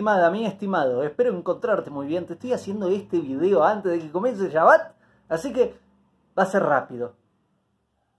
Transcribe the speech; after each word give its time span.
estimada, 0.00 0.30
mi 0.30 0.46
estimado, 0.46 1.02
espero 1.02 1.30
encontrarte 1.36 1.90
muy 1.90 2.06
bien. 2.06 2.24
Te 2.24 2.32
estoy 2.32 2.54
haciendo 2.54 2.88
este 2.88 3.20
video 3.20 3.62
antes 3.62 3.92
de 3.92 4.00
que 4.00 4.10
comience 4.10 4.46
el 4.46 4.50
Shabbat, 4.50 4.94
así 5.28 5.52
que 5.52 5.74
va 6.38 6.44
a 6.44 6.46
ser 6.46 6.62
rápido. 6.62 7.12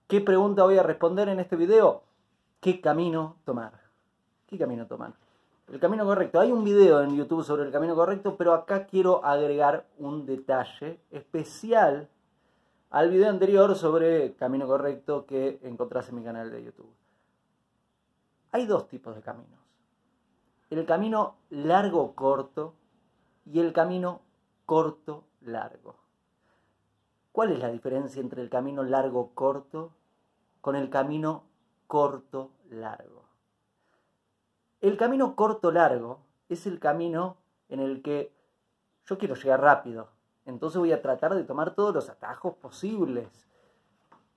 ¿Qué 0.07 0.21
pregunta 0.21 0.61
voy 0.61 0.77
a 0.77 0.83
responder 0.83 1.27
en 1.29 1.39
este 1.39 1.55
video? 1.55 2.03
¿Qué 2.59 2.79
camino 2.79 3.37
tomar? 3.45 3.71
¿Qué 4.45 4.59
camino 4.59 4.85
tomar? 4.85 5.13
El 5.71 5.79
camino 5.79 6.05
correcto. 6.05 6.39
Hay 6.39 6.51
un 6.51 6.63
video 6.63 7.01
en 7.01 7.17
YouTube 7.17 7.43
sobre 7.43 7.63
el 7.63 7.71
camino 7.71 7.95
correcto, 7.95 8.35
pero 8.37 8.53
acá 8.53 8.85
quiero 8.85 9.25
agregar 9.25 9.87
un 9.97 10.27
detalle 10.27 10.99
especial 11.09 12.07
al 12.91 13.09
video 13.09 13.27
anterior 13.27 13.75
sobre 13.75 14.35
camino 14.35 14.67
correcto 14.67 15.25
que 15.25 15.59
encontrás 15.63 16.09
en 16.09 16.15
mi 16.15 16.23
canal 16.23 16.51
de 16.51 16.63
YouTube. 16.63 16.93
Hay 18.51 18.67
dos 18.67 18.87
tipos 18.87 19.15
de 19.15 19.23
caminos 19.23 19.60
el 20.71 20.85
camino 20.85 21.35
largo 21.49 22.15
corto 22.15 22.75
y 23.45 23.59
el 23.59 23.73
camino 23.73 24.21
corto 24.65 25.25
largo. 25.41 25.95
¿Cuál 27.31 27.51
es 27.51 27.59
la 27.59 27.69
diferencia 27.69 28.21
entre 28.21 28.41
el 28.41 28.49
camino 28.49 28.83
largo 28.83 29.33
corto 29.33 29.93
con 30.61 30.75
el 30.75 30.89
camino 30.89 31.43
corto 31.87 32.51
largo? 32.69 33.25
El 34.79 34.97
camino 34.97 35.35
corto 35.35 35.71
largo 35.71 36.21
es 36.49 36.65
el 36.65 36.79
camino 36.79 37.37
en 37.69 37.81
el 37.81 38.01
que 38.01 38.33
yo 39.05 39.17
quiero 39.17 39.35
llegar 39.35 39.61
rápido, 39.61 40.09
entonces 40.45 40.79
voy 40.79 40.91
a 40.91 41.01
tratar 41.01 41.35
de 41.35 41.43
tomar 41.43 41.75
todos 41.75 41.93
los 41.93 42.09
atajos 42.09 42.55
posibles. 42.55 43.47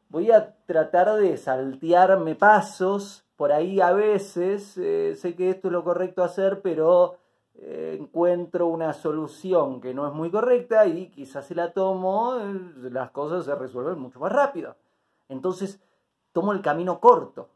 Voy 0.09 0.31
a 0.31 0.55
tratar 0.67 1.15
de 1.15 1.37
saltearme 1.37 2.35
pasos 2.35 3.24
por 3.37 3.53
ahí 3.53 3.81
a 3.81 3.93
veces 3.93 4.77
eh, 4.79 5.15
sé 5.17 5.35
que 5.35 5.51
esto 5.51 5.69
es 5.69 5.73
lo 5.73 5.85
correcto 5.85 6.23
hacer, 6.23 6.61
pero 6.63 7.17
eh, 7.57 7.97
encuentro 8.01 8.67
una 8.67 8.93
solución 8.93 9.81
que 9.81 9.95
no 9.95 10.07
es 10.07 10.13
muy 10.13 10.31
correcta 10.31 10.87
y 10.87 11.09
quizás 11.09 11.47
si 11.47 11.55
la 11.55 11.73
tomo, 11.73 12.37
eh, 12.39 12.91
las 12.91 13.11
cosas 13.11 13.45
se 13.45 13.55
resuelven 13.55 13.99
mucho 13.99 14.21
más 14.21 14.33
rápido. 14.33 14.77
Entonces, 15.29 15.81
tomo 16.33 16.53
el 16.53 16.61
camino 16.63 17.01
corto. 17.01 17.49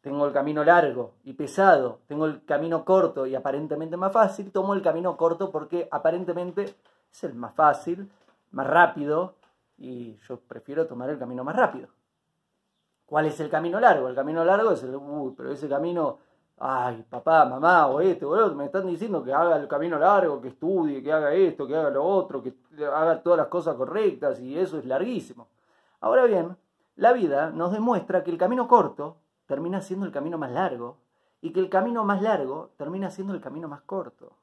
Tengo 0.00 0.26
el 0.26 0.32
camino 0.32 0.64
largo 0.64 1.12
y 1.24 1.34
pesado, 1.34 1.98
tengo 2.06 2.24
el 2.24 2.42
camino 2.46 2.86
corto 2.86 3.26
y 3.26 3.34
aparentemente 3.34 3.98
más 3.98 4.12
fácil, 4.12 4.50
tomo 4.50 4.72
el 4.72 4.80
camino 4.80 5.16
corto 5.18 5.50
porque 5.50 5.88
aparentemente 5.90 6.74
es 7.12 7.24
el 7.24 7.34
más 7.34 7.54
fácil, 7.54 8.10
más 8.50 8.66
rápido 8.66 9.34
y 9.76 10.16
yo 10.26 10.40
prefiero 10.40 10.86
tomar 10.86 11.10
el 11.10 11.18
camino 11.18 11.44
más 11.44 11.54
rápido. 11.54 11.88
¿Cuál 13.10 13.26
es 13.26 13.40
el 13.40 13.50
camino 13.50 13.80
largo? 13.80 14.06
El 14.06 14.14
camino 14.14 14.44
largo 14.44 14.70
es 14.70 14.84
el, 14.84 14.94
uy, 14.94 15.34
pero 15.36 15.50
ese 15.50 15.68
camino, 15.68 16.18
ay, 16.58 17.04
papá, 17.10 17.44
mamá, 17.44 17.88
o 17.88 18.00
este, 18.00 18.24
boludo, 18.24 18.54
me 18.54 18.66
están 18.66 18.86
diciendo 18.86 19.24
que 19.24 19.32
haga 19.32 19.56
el 19.56 19.66
camino 19.66 19.98
largo, 19.98 20.40
que 20.40 20.46
estudie, 20.46 21.02
que 21.02 21.12
haga 21.12 21.34
esto, 21.34 21.66
que 21.66 21.74
haga 21.74 21.90
lo 21.90 22.04
otro, 22.04 22.40
que 22.40 22.54
haga 22.86 23.20
todas 23.20 23.38
las 23.38 23.48
cosas 23.48 23.74
correctas 23.74 24.38
y 24.38 24.56
eso 24.56 24.78
es 24.78 24.86
larguísimo. 24.86 25.48
Ahora 26.00 26.24
bien, 26.24 26.56
la 26.94 27.12
vida 27.12 27.50
nos 27.50 27.72
demuestra 27.72 28.22
que 28.22 28.30
el 28.30 28.38
camino 28.38 28.68
corto 28.68 29.16
termina 29.46 29.80
siendo 29.80 30.06
el 30.06 30.12
camino 30.12 30.38
más 30.38 30.52
largo 30.52 30.98
y 31.40 31.52
que 31.52 31.58
el 31.58 31.68
camino 31.68 32.04
más 32.04 32.22
largo 32.22 32.70
termina 32.76 33.10
siendo 33.10 33.34
el 33.34 33.40
camino 33.40 33.66
más 33.66 33.80
corto. 33.80 34.34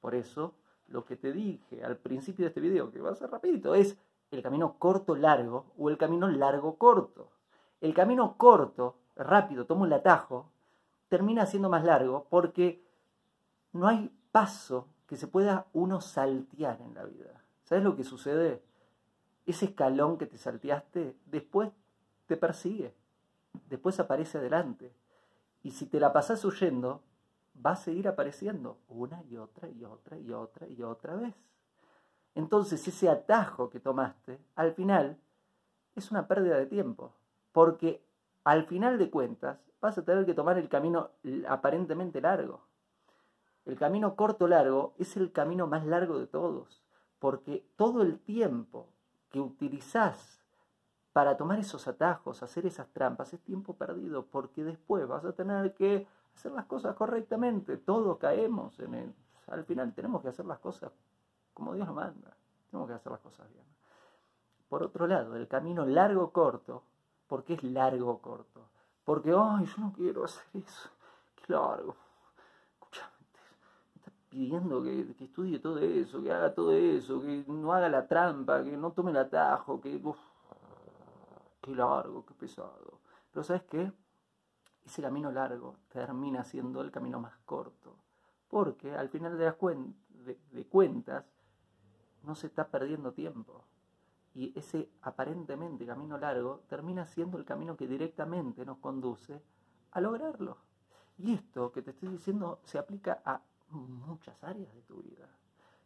Por 0.00 0.14
eso, 0.14 0.54
lo 0.86 1.04
que 1.04 1.16
te 1.16 1.32
dije 1.32 1.82
al 1.82 1.96
principio 1.96 2.44
de 2.44 2.50
este 2.50 2.60
video, 2.60 2.92
que 2.92 3.00
va 3.00 3.10
a 3.10 3.16
ser 3.16 3.28
rapidito, 3.28 3.74
es 3.74 3.98
el 4.30 4.40
camino 4.40 4.76
corto 4.78 5.16
largo 5.16 5.72
o 5.76 5.90
el 5.90 5.98
camino 5.98 6.28
largo 6.28 6.76
corto. 6.76 7.33
El 7.84 7.92
camino 7.92 8.38
corto, 8.38 8.96
rápido, 9.14 9.66
tomo 9.66 9.84
el 9.84 9.92
atajo, 9.92 10.50
termina 11.10 11.44
siendo 11.44 11.68
más 11.68 11.84
largo 11.84 12.26
porque 12.30 12.82
no 13.74 13.86
hay 13.86 14.10
paso 14.32 14.88
que 15.06 15.18
se 15.18 15.26
pueda 15.26 15.66
uno 15.74 16.00
saltear 16.00 16.80
en 16.80 16.94
la 16.94 17.04
vida. 17.04 17.44
¿Sabes 17.64 17.84
lo 17.84 17.94
que 17.94 18.02
sucede? 18.02 18.62
Ese 19.44 19.66
escalón 19.66 20.16
que 20.16 20.24
te 20.24 20.38
salteaste 20.38 21.14
después 21.26 21.72
te 22.24 22.38
persigue, 22.38 22.94
después 23.68 24.00
aparece 24.00 24.38
adelante. 24.38 24.94
Y 25.62 25.72
si 25.72 25.84
te 25.84 26.00
la 26.00 26.10
pasas 26.10 26.42
huyendo, 26.42 27.02
va 27.54 27.72
a 27.72 27.76
seguir 27.76 28.08
apareciendo 28.08 28.78
una 28.88 29.22
y 29.24 29.36
otra 29.36 29.68
y 29.68 29.84
otra 29.84 30.18
y 30.18 30.32
otra 30.32 30.66
y 30.68 30.82
otra 30.82 31.16
vez. 31.16 31.34
Entonces 32.34 32.88
ese 32.88 33.10
atajo 33.10 33.68
que 33.68 33.78
tomaste, 33.78 34.40
al 34.54 34.72
final, 34.72 35.18
es 35.94 36.10
una 36.10 36.26
pérdida 36.26 36.56
de 36.56 36.64
tiempo 36.64 37.12
porque 37.54 38.04
al 38.42 38.66
final 38.66 38.98
de 38.98 39.10
cuentas 39.10 39.60
vas 39.80 39.96
a 39.96 40.04
tener 40.04 40.26
que 40.26 40.34
tomar 40.34 40.58
el 40.58 40.68
camino 40.68 41.10
aparentemente 41.48 42.20
largo. 42.20 42.66
El 43.64 43.78
camino 43.78 44.16
corto 44.16 44.48
largo 44.48 44.92
es 44.98 45.16
el 45.16 45.30
camino 45.30 45.68
más 45.68 45.86
largo 45.86 46.18
de 46.18 46.26
todos, 46.26 46.82
porque 47.20 47.64
todo 47.76 48.02
el 48.02 48.18
tiempo 48.18 48.88
que 49.30 49.40
utilizás 49.40 50.42
para 51.12 51.36
tomar 51.36 51.60
esos 51.60 51.86
atajos, 51.86 52.42
hacer 52.42 52.66
esas 52.66 52.88
trampas, 52.88 53.32
es 53.32 53.40
tiempo 53.40 53.74
perdido, 53.74 54.26
porque 54.26 54.64
después 54.64 55.06
vas 55.06 55.24
a 55.24 55.32
tener 55.32 55.74
que 55.74 56.08
hacer 56.34 56.50
las 56.50 56.64
cosas 56.64 56.96
correctamente. 56.96 57.76
Todos 57.76 58.18
caemos 58.18 58.80
en 58.80 58.94
el... 58.94 59.14
Al 59.46 59.64
final 59.64 59.94
tenemos 59.94 60.22
que 60.22 60.28
hacer 60.28 60.44
las 60.44 60.58
cosas 60.58 60.90
como 61.54 61.72
Dios 61.72 61.86
nos 61.86 61.94
manda. 61.94 62.36
Tenemos 62.68 62.88
que 62.88 62.94
hacer 62.94 63.12
las 63.12 63.20
cosas 63.20 63.48
bien. 63.52 63.64
Por 64.68 64.82
otro 64.82 65.06
lado, 65.06 65.36
el 65.36 65.46
camino 65.46 65.86
largo 65.86 66.32
corto 66.32 66.82
porque 67.34 67.54
es 67.54 67.64
largo 67.64 68.10
o 68.10 68.18
corto. 68.22 68.60
Porque, 69.02 69.30
ay, 69.36 69.66
yo 69.66 69.74
no 69.78 69.92
quiero 69.92 70.22
hacer 70.22 70.44
eso. 70.54 70.88
Qué 71.34 71.52
largo. 71.52 71.96
Escúchame, 72.74 73.10
me 73.92 73.98
está 73.98 74.12
pidiendo 74.30 74.80
que, 74.84 75.24
estudie 75.24 75.58
todo 75.58 75.80
eso, 75.80 76.22
que 76.22 76.30
haga 76.30 76.54
todo 76.54 76.70
eso, 76.70 77.20
que 77.20 77.44
no 77.48 77.72
haga 77.72 77.88
la 77.88 78.06
trampa, 78.06 78.62
que 78.62 78.76
no 78.76 78.92
tome 78.92 79.10
el 79.10 79.16
atajo, 79.16 79.80
que. 79.80 80.00
qué 81.60 81.74
largo, 81.74 82.24
qué 82.24 82.34
pesado. 82.34 83.00
Pero, 83.32 83.42
¿sabes 83.42 83.64
qué? 83.64 83.90
Ese 84.86 85.02
camino 85.02 85.32
largo 85.32 85.74
termina 85.88 86.44
siendo 86.44 86.82
el 86.82 86.92
camino 86.92 87.18
más 87.18 87.36
corto. 87.44 87.96
Porque 88.46 88.94
al 88.94 89.08
final 89.08 89.36
de, 89.36 89.46
las 89.46 89.56
de 90.52 90.66
cuentas, 90.68 91.24
no 92.22 92.36
se 92.36 92.46
está 92.46 92.68
perdiendo 92.68 93.12
tiempo 93.12 93.64
y 94.34 94.52
ese 94.58 94.90
aparentemente 95.02 95.86
camino 95.86 96.18
largo 96.18 96.62
termina 96.68 97.06
siendo 97.06 97.38
el 97.38 97.44
camino 97.44 97.76
que 97.76 97.86
directamente 97.86 98.64
nos 98.64 98.78
conduce 98.78 99.40
a 99.92 100.00
lograrlo. 100.00 100.58
Y 101.18 101.34
esto 101.34 101.70
que 101.70 101.82
te 101.82 101.92
estoy 101.92 102.08
diciendo 102.08 102.58
se 102.64 102.78
aplica 102.78 103.22
a 103.24 103.40
muchas 103.70 104.42
áreas 104.42 104.74
de 104.74 104.82
tu 104.82 105.02
vida. 105.02 105.28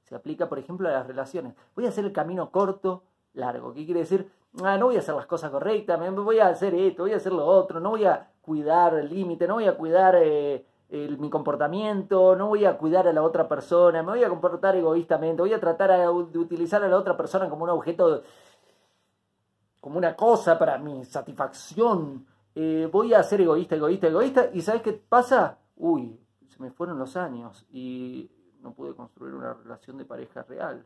Se 0.03 0.15
aplica, 0.15 0.49
por 0.49 0.59
ejemplo, 0.59 0.89
a 0.89 0.93
las 0.93 1.07
relaciones. 1.07 1.55
Voy 1.77 1.85
a 1.85 1.91
hacer 1.91 2.07
el 2.07 2.13
camino 2.13 2.51
corto, 2.51 3.05
largo. 3.35 3.75
¿Qué 3.75 3.85
quiere 3.85 4.01
decir? 4.01 4.31
Ah, 4.65 4.79
no 4.79 4.87
voy 4.87 4.97
a 4.97 5.01
hacer 5.01 5.15
las 5.15 5.27
cosas 5.27 5.51
correctas, 5.51 6.01
voy 6.15 6.39
a 6.39 6.49
hacer 6.49 6.75
esto, 6.75 7.03
voy 7.03 7.13
a 7.13 7.17
hacer 7.17 7.33
lo 7.33 7.45
otro, 7.45 7.81
no 7.81 7.91
voy 7.91 8.07
a 8.07 8.31
cuidar 8.41 8.95
el 8.95 9.11
límite, 9.11 9.47
no 9.47 9.55
voy 9.55 9.67
a 9.67 9.77
cuidar 9.77 10.17
eh, 10.17 10.65
mi 10.91 11.29
comportamiento, 11.29 12.35
no 12.35 12.49
voy 12.49 12.65
a 12.65 12.79
cuidar 12.79 13.07
a 13.07 13.13
la 13.13 13.23
otra 13.23 13.47
persona, 13.47 14.03
me 14.03 14.13
voy 14.13 14.25
a 14.25 14.29
comportar 14.29 14.75
egoístamente, 14.77 15.43
voy 15.43 15.53
a 15.53 15.61
tratar 15.61 15.91
de 15.91 16.39
utilizar 16.39 16.83
a 16.83 16.89
la 16.89 16.97
otra 16.97 17.17
persona 17.17 17.49
como 17.51 17.65
un 17.65 17.71
objeto, 17.71 18.23
como 19.81 19.99
una 19.99 20.17
cosa 20.17 20.59
para 20.59 20.79
mi 20.79 21.05
satisfacción. 21.05 22.27
Eh, 22.55 22.89
voy 22.91 23.13
a 23.15 23.23
ser 23.23 23.43
egoísta, 23.43 23.77
egoísta, 23.77 24.07
egoísta. 24.09 24.51
¿Y 24.53 24.63
sabes 24.63 24.83
qué 24.83 24.93
pasa? 24.93 25.59
Uy, 25.77 26.19
se 26.49 26.63
me 26.63 26.71
fueron 26.71 26.99
los 26.99 27.17
años 27.17 27.67
y 27.71 28.31
no 28.61 28.73
pude 28.73 28.95
construir 28.95 29.35
una 29.35 29.55
relación 29.55 29.99
de 29.99 30.05
pareja 30.05 30.43
real. 30.43 30.85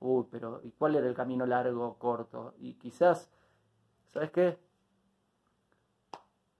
Uy, 0.00 0.26
pero 0.30 0.60
¿y 0.64 0.70
cuál 0.72 0.96
era 0.96 1.06
el 1.06 1.14
camino 1.14 1.46
largo, 1.46 1.96
corto? 1.98 2.54
Y 2.58 2.74
quizás, 2.74 3.30
¿sabes 4.06 4.30
qué? 4.30 4.58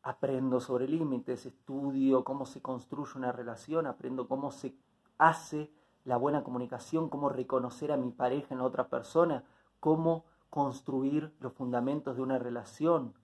Aprendo 0.02 0.60
sobre 0.60 0.88
límites, 0.88 1.46
estudio 1.46 2.24
cómo 2.24 2.44
se 2.46 2.60
construye 2.60 3.12
una 3.16 3.32
relación, 3.32 3.86
aprendo 3.86 4.28
cómo 4.28 4.50
se 4.50 4.74
hace 5.18 5.72
la 6.04 6.16
buena 6.16 6.42
comunicación, 6.42 7.08
cómo 7.08 7.28
reconocer 7.28 7.92
a 7.92 7.96
mi 7.96 8.10
pareja 8.10 8.48
en 8.50 8.58
la 8.58 8.64
otra 8.64 8.88
persona, 8.88 9.44
cómo 9.78 10.24
construir 10.50 11.32
los 11.40 11.52
fundamentos 11.52 12.16
de 12.16 12.22
una 12.22 12.38
relación, 12.38 13.14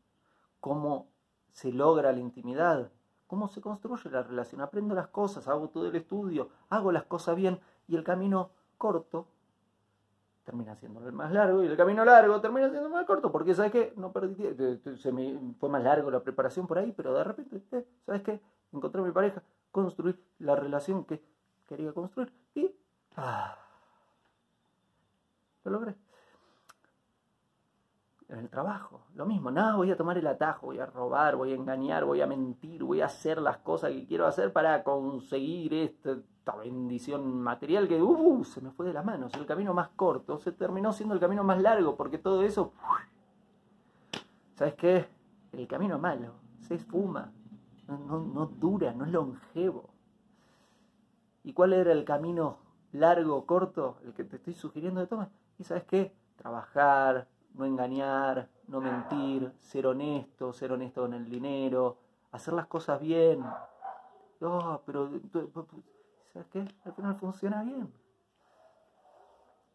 cómo 0.60 1.08
se 1.50 1.72
logra 1.72 2.12
la 2.12 2.20
intimidad, 2.20 2.92
cómo 3.26 3.48
se 3.48 3.60
construye 3.60 4.10
la 4.10 4.22
relación. 4.22 4.60
Aprendo 4.60 4.94
las 4.94 5.08
cosas, 5.08 5.48
hago 5.48 5.68
todo 5.68 5.86
el 5.86 5.96
estudio, 5.96 6.50
hago 6.70 6.92
las 6.92 7.04
cosas 7.04 7.36
bien 7.36 7.60
y 7.88 7.96
el 7.96 8.04
camino 8.04 8.50
corto 8.76 9.26
termina 10.48 10.74
siendo 10.76 11.00
más 11.12 11.30
largo 11.30 11.62
y 11.62 11.66
el 11.66 11.76
camino 11.76 12.06
largo 12.06 12.40
termina 12.40 12.70
siendo 12.70 12.88
más 12.88 13.04
corto, 13.04 13.30
porque 13.30 13.54
¿sabes 13.54 13.70
qué? 13.70 13.92
No 13.96 14.12
perdí 14.12 14.34
se 14.96 15.12
me 15.12 15.38
fue 15.60 15.68
más 15.68 15.82
largo 15.82 16.10
la 16.10 16.20
preparación 16.20 16.66
por 16.66 16.78
ahí, 16.78 16.90
pero 16.96 17.12
de 17.12 17.22
repente, 17.22 17.60
eh, 17.70 17.84
¿sabes 18.06 18.22
qué? 18.22 18.40
Encontré 18.72 19.02
a 19.02 19.04
mi 19.04 19.12
pareja, 19.12 19.42
construir 19.70 20.18
la 20.38 20.56
relación 20.56 21.04
que 21.04 21.22
quería 21.68 21.92
construir 21.92 22.32
y 22.54 22.74
ah, 23.16 23.58
lo 25.64 25.72
logré. 25.72 25.94
En 28.28 28.40
el 28.40 28.50
trabajo, 28.50 29.00
lo 29.14 29.24
mismo, 29.24 29.50
nada, 29.50 29.76
voy 29.76 29.90
a 29.90 29.96
tomar 29.96 30.18
el 30.18 30.26
atajo, 30.26 30.66
voy 30.66 30.78
a 30.78 30.86
robar, 30.86 31.36
voy 31.36 31.52
a 31.52 31.54
engañar, 31.54 32.04
voy 32.04 32.20
a 32.20 32.26
mentir, 32.26 32.84
voy 32.84 33.00
a 33.00 33.06
hacer 33.06 33.40
las 33.40 33.56
cosas 33.58 33.90
que 33.90 34.06
quiero 34.06 34.26
hacer 34.26 34.52
para 34.52 34.82
conseguir 34.82 35.72
esta, 35.72 36.16
bendición 36.62 37.42
material 37.42 37.88
que 37.88 38.00
uh, 38.00 38.42
se 38.42 38.62
me 38.62 38.70
fue 38.70 38.86
de 38.86 38.94
las 38.94 39.04
manos, 39.04 39.32
el 39.34 39.44
camino 39.44 39.74
más 39.74 39.88
corto, 39.90 40.38
se 40.38 40.52
terminó 40.52 40.94
siendo 40.94 41.14
el 41.14 41.20
camino 41.20 41.44
más 41.44 41.60
largo, 41.60 41.94
porque 41.96 42.16
todo 42.16 42.42
eso, 42.42 42.72
¿sabes 44.54 44.74
qué? 44.74 45.06
El 45.52 45.66
camino 45.66 45.98
malo, 45.98 46.32
se 46.60 46.74
esfuma, 46.74 47.32
no, 47.86 48.20
no 48.20 48.46
dura, 48.46 48.92
no 48.94 49.04
es 49.04 49.12
longevo. 49.12 49.90
¿Y 51.44 51.52
cuál 51.52 51.74
era 51.74 51.92
el 51.92 52.04
camino 52.04 52.58
largo, 52.92 53.44
corto, 53.44 53.98
el 54.04 54.12
que 54.14 54.24
te 54.24 54.36
estoy 54.36 54.54
sugiriendo 54.54 55.00
de 55.00 55.06
tomar? 55.06 55.28
¿Y 55.58 55.64
sabes 55.64 55.84
qué? 55.84 56.14
Trabajar, 56.36 57.26
no 57.58 57.64
engañar, 57.64 58.48
no 58.68 58.80
mentir, 58.80 59.52
ser 59.58 59.86
honesto, 59.86 60.52
ser 60.52 60.72
honesto 60.72 61.02
con 61.02 61.12
el 61.12 61.28
dinero, 61.28 61.98
hacer 62.30 62.54
las 62.54 62.66
cosas 62.66 63.00
bien. 63.00 63.44
Oh, 64.40 64.80
pero, 64.86 65.10
¿sabes 66.32 66.48
qué? 66.52 66.64
Al 66.84 66.92
final 66.92 67.16
funciona 67.16 67.62
bien. 67.62 67.92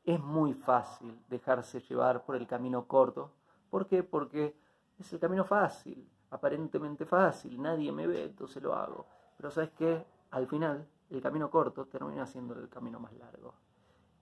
Es 0.06 0.20
muy 0.20 0.54
fácil 0.54 1.22
dejarse 1.30 1.82
llevar 1.82 2.24
por 2.24 2.36
el 2.36 2.48
camino 2.48 2.88
corto. 2.88 3.32
¿Por 3.70 3.88
qué? 3.88 4.04
Porque 4.04 4.56
es 5.00 5.12
el 5.12 5.20
camino 5.20 5.44
fácil, 5.44 6.10
aparentemente 6.30 7.06
fácil, 7.06 7.62
nadie 7.62 7.92
me 7.92 8.08
ve, 8.08 8.26
entonces 8.26 8.62
lo 8.64 8.74
hago. 8.74 9.06
Pero 9.38 9.52
¿sabes 9.52 9.72
qué? 9.72 10.06
Al 10.32 10.48
final, 10.48 10.88
el 11.10 11.22
camino 11.22 11.50
corto 11.50 11.86
termina 11.86 12.26
siendo 12.26 12.54
el 12.56 12.70
camino 12.70 13.00
más 13.00 13.14
largo. 13.14 13.54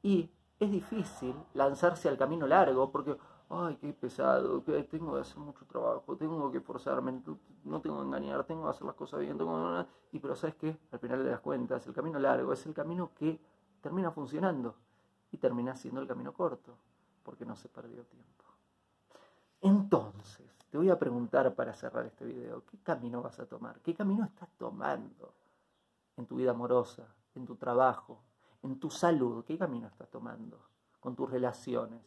Y 0.01 0.29
es 0.59 0.71
difícil 0.71 1.35
lanzarse 1.53 2.07
al 2.07 2.17
camino 2.17 2.45
largo 2.45 2.91
porque, 2.91 3.17
ay, 3.51 3.75
qué 3.75 3.93
pesado, 3.93 4.61
tengo 4.61 5.13
que 5.13 5.19
hacer 5.19 5.37
mucho 5.37 5.65
trabajo, 5.65 6.15
tengo 6.15 6.51
que 6.51 6.59
esforzarme, 6.59 7.21
no 7.63 7.81
tengo 7.81 7.97
que 7.99 8.05
engañar, 8.05 8.43
tengo 8.45 8.63
que 8.63 8.69
hacer 8.69 8.83
las 8.85 8.95
cosas 8.95 9.19
bien, 9.19 9.37
tengo 9.37 9.85
Y 10.11 10.19
pero 10.19 10.35
¿sabes 10.35 10.55
qué? 10.55 10.77
Al 10.91 10.99
final 10.99 11.23
de 11.23 11.31
las 11.31 11.41
cuentas, 11.41 11.85
el 11.85 11.93
camino 11.93 12.17
largo 12.17 12.53
es 12.53 12.65
el 12.65 12.73
camino 12.73 13.11
que 13.13 13.39
termina 13.81 14.11
funcionando 14.11 14.75
y 15.31 15.37
termina 15.37 15.75
siendo 15.75 16.01
el 16.01 16.07
camino 16.07 16.33
corto, 16.33 16.77
porque 17.23 17.45
no 17.45 17.55
se 17.55 17.67
perdió 17.67 18.03
tiempo. 18.05 18.45
Entonces, 19.61 20.47
te 20.69 20.77
voy 20.77 20.89
a 20.89 20.97
preguntar 20.97 21.53
para 21.53 21.73
cerrar 21.73 22.05
este 22.05 22.25
video, 22.25 22.63
¿qué 22.65 22.77
camino 22.79 23.21
vas 23.21 23.39
a 23.39 23.45
tomar? 23.45 23.81
¿Qué 23.81 23.93
camino 23.93 24.23
estás 24.23 24.49
tomando 24.57 25.33
en 26.15 26.25
tu 26.25 26.37
vida 26.37 26.51
amorosa, 26.51 27.05
en 27.35 27.45
tu 27.45 27.55
trabajo, 27.57 28.21
en 28.63 28.79
tu 28.79 28.89
salud? 28.89 29.43
¿Qué 29.43 29.57
camino 29.57 29.87
estás 29.87 30.09
tomando? 30.09 30.57
Con 30.99 31.15
tus 31.15 31.29
relaciones, 31.29 32.01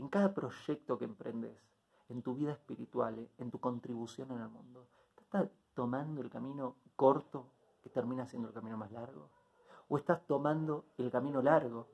en 0.00 0.08
cada 0.08 0.32
proyecto 0.32 0.98
que 0.98 1.04
emprendes, 1.04 1.52
en 2.08 2.22
tu 2.22 2.34
vida 2.34 2.52
espiritual, 2.52 3.28
en 3.36 3.50
tu 3.50 3.60
contribución 3.60 4.30
en 4.32 4.40
el 4.40 4.48
mundo. 4.48 4.86
¿Estás 5.20 5.48
tomando 5.74 6.22
el 6.22 6.30
camino 6.30 6.76
corto 6.96 7.44
que 7.82 7.90
termina 7.90 8.26
siendo 8.26 8.48
el 8.48 8.54
camino 8.54 8.78
más 8.78 8.90
largo? 8.92 9.28
¿O 9.90 9.98
estás 9.98 10.26
tomando 10.26 10.86
el 10.96 11.10
camino 11.10 11.42
largo 11.42 11.86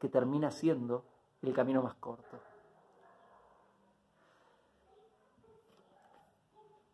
que 0.00 0.08
termina 0.08 0.52
siendo 0.52 1.04
el 1.42 1.52
camino 1.52 1.82
más 1.82 1.94
corto? 1.94 2.38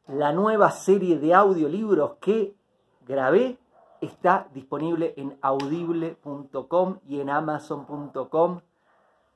La 0.08 0.32
nueva 0.32 0.70
serie 0.70 1.19
de 1.19 1.34
audiolibros 1.34 2.16
que 2.22 2.56
grabé 3.06 3.58
está 4.00 4.49
disponible 4.55 5.12
en 5.19 5.38
audible.com 5.43 7.00
y 7.06 7.20
en 7.20 7.28
amazon.com 7.28 8.61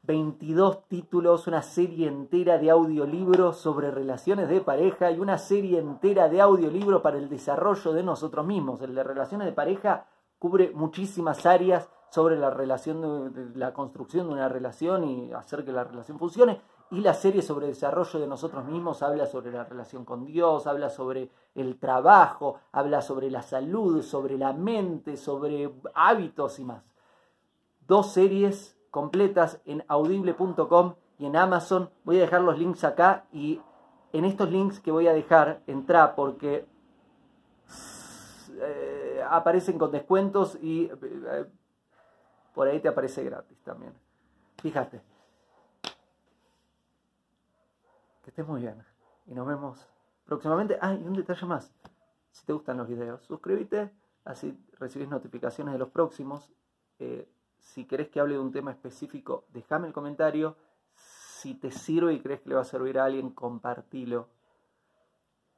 22 0.09 0.89
títulos, 0.89 1.47
una 1.49 1.61
serie 1.61 2.09
entera 2.09 2.57
de 2.57 2.71
audiolibros 2.71 3.59
sobre 3.59 3.91
relaciones 3.91 4.49
de 4.49 4.63
pareja 4.63 5.11
y 5.11 5.21
una 5.21 5.37
serie 5.37 5.79
entera 5.79 6.31
de 6.31 6.41
audiolibros 6.41 7.03
para 7.03 7.19
el 7.19 7.29
desarrollo 7.29 7.93
de 7.93 8.03
nosotros 8.03 8.47
mismos. 8.47 8.81
El 8.81 8.95
de 8.95 9.05
relaciones 9.05 9.47
de 9.47 9.53
pareja 9.53 10.07
cubre 10.39 10.73
muchísimas 10.75 11.45
áreas 11.45 11.91
sobre 12.09 12.39
la 12.39 12.49
relación, 12.49 13.53
la 13.55 13.75
construcción 13.75 14.29
de 14.29 14.33
una 14.33 14.49
relación 14.49 15.05
y 15.05 15.31
hacer 15.35 15.63
que 15.63 15.73
la 15.73 15.85
relación 15.85 16.19
funcione. 16.19 16.59
Y 16.91 17.01
la 17.01 17.13
serie 17.13 17.43
sobre 17.43 17.67
desarrollo 17.67 18.19
de 18.19 18.27
nosotros 18.27 18.65
mismos 18.65 19.03
habla 19.03 19.27
sobre 19.27 19.53
la 19.53 19.65
relación 19.65 20.07
con 20.07 20.25
Dios, 20.25 20.67
habla 20.67 20.89
sobre 20.89 21.31
el 21.55 21.79
trabajo, 21.79 22.61
habla 22.73 23.03
sobre 23.03 23.31
la 23.31 23.43
salud, 23.43 24.01
sobre 24.01 24.39
la 24.39 24.55
mente, 24.55 25.19
sobre 25.19 25.71
hábitos 25.93 26.59
y 26.61 26.65
más. 26.65 26.83
Dos 27.87 28.11
series 28.11 28.78
completas 28.91 29.61
en 29.65 29.85
audible.com 29.89 30.95
y 31.19 31.27
en 31.27 31.37
Amazon. 31.37 31.91
Voy 32.05 32.19
a 32.19 32.23
dejar 32.23 32.43
los 32.43 32.59
links 32.59 32.85
acá 32.85 33.27
y 33.33 33.61
en 34.13 34.25
estos 34.25 34.51
links 34.51 34.81
que 34.81 34.91
voy 34.91 35.07
a 35.07 35.13
dejar, 35.13 35.63
entra 35.67 36.15
porque 36.15 36.67
eh, 38.61 39.23
aparecen 39.29 39.79
con 39.79 39.91
descuentos 39.91 40.59
y 40.61 40.85
eh, 40.85 41.47
por 42.55 42.69
ahí 42.69 42.81
te 42.81 42.89
aparece 42.89 43.23
gratis 43.23 43.59
también. 43.63 43.93
Fíjate. 44.63 45.01
Que 48.23 48.31
estés 48.31 48.47
muy 48.47 48.61
bien 48.61 48.83
y 49.27 49.35
nos 49.35 49.47
vemos 49.47 49.87
próximamente. 50.25 50.79
Ah, 50.81 50.95
y 50.95 51.07
un 51.07 51.15
detalle 51.15 51.47
más. 51.47 51.73
Si 52.33 52.45
te 52.45 52.53
gustan 52.53 52.77
los 52.77 52.89
videos, 52.89 53.23
suscríbete, 53.23 53.91
así 54.25 54.57
recibes 54.79 55.09
notificaciones 55.09 55.73
de 55.73 55.79
los 55.79 55.91
próximos. 55.91 56.53
Eh, 56.99 57.29
si 57.75 57.85
querés 57.85 58.09
que 58.09 58.21
hable 58.21 58.35
de 58.35 58.41
un 58.41 58.53
tema 58.53 58.71
específico, 58.71 59.45
déjame 59.53 59.89
el 59.89 59.93
comentario. 59.93 60.57
Si 60.95 61.55
te 61.55 61.71
sirve 61.71 62.15
y 62.15 62.21
crees 62.21 62.41
que 62.41 62.49
le 62.49 62.55
va 62.57 62.63
a 62.63 62.65
servir 62.65 62.99
a 62.99 63.05
alguien, 63.05 63.31
compartilo. 63.31 64.29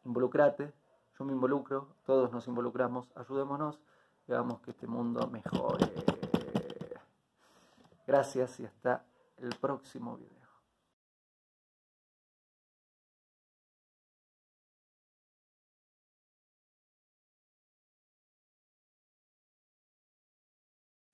Involucrate. 0.04 0.72
Yo 1.18 1.24
me 1.24 1.32
involucro, 1.32 1.88
todos 2.04 2.32
nos 2.32 2.46
involucramos, 2.48 3.10
ayudémonos 3.14 3.80
hagamos 4.32 4.60
que 4.60 4.70
este 4.70 4.86
mundo 4.86 5.26
mejore. 5.26 5.92
Gracias 8.06 8.60
y 8.60 8.64
hasta 8.64 9.04
el 9.38 9.50
próximo 9.60 10.16
video. 10.16 10.39